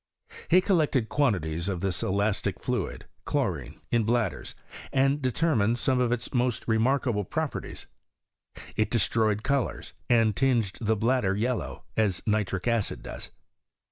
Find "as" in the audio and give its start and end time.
11.95-12.23